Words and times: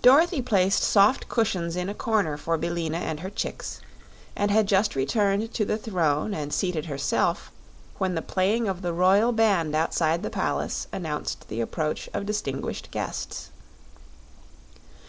Dorothy 0.00 0.40
placed 0.42 0.84
soft 0.84 1.28
cushions 1.28 1.74
in 1.74 1.88
a 1.88 1.92
corner 1.92 2.36
for 2.36 2.56
Billina 2.56 2.98
and 2.98 3.18
her 3.18 3.30
chicks, 3.30 3.80
and 4.36 4.48
had 4.48 4.68
just 4.68 4.94
returned 4.94 5.52
to 5.54 5.64
the 5.64 5.76
Throne 5.76 6.32
and 6.34 6.54
seated 6.54 6.86
herself 6.86 7.50
when 7.98 8.14
the 8.14 8.22
playing 8.22 8.68
of 8.68 8.80
the 8.82 8.92
royal 8.92 9.32
band 9.32 9.74
outside 9.74 10.22
the 10.22 10.30
palace 10.30 10.86
announced 10.92 11.48
the 11.48 11.60
approach 11.60 12.08
of 12.14 12.26
distinguished 12.26 12.92
guests. 12.92 13.50